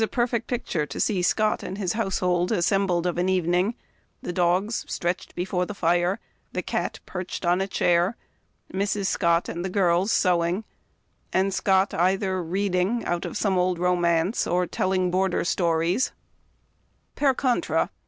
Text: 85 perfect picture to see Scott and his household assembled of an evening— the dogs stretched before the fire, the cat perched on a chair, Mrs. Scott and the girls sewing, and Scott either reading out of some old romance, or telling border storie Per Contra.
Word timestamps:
85 0.01 0.11
perfect 0.11 0.47
picture 0.47 0.85
to 0.87 0.99
see 0.99 1.21
Scott 1.21 1.61
and 1.61 1.77
his 1.77 1.93
household 1.93 2.51
assembled 2.51 3.05
of 3.05 3.19
an 3.19 3.29
evening— 3.29 3.75
the 4.23 4.33
dogs 4.33 4.83
stretched 4.87 5.35
before 5.35 5.67
the 5.67 5.75
fire, 5.75 6.19
the 6.53 6.63
cat 6.63 6.99
perched 7.05 7.45
on 7.45 7.61
a 7.61 7.67
chair, 7.67 8.17
Mrs. 8.73 9.05
Scott 9.05 9.47
and 9.47 9.63
the 9.63 9.69
girls 9.69 10.11
sewing, 10.11 10.63
and 11.31 11.53
Scott 11.53 11.93
either 11.93 12.41
reading 12.41 13.05
out 13.05 13.25
of 13.25 13.37
some 13.37 13.59
old 13.59 13.77
romance, 13.77 14.47
or 14.47 14.65
telling 14.65 15.11
border 15.11 15.43
storie 15.43 15.99
Per 17.13 17.35
Contra. 17.35 17.91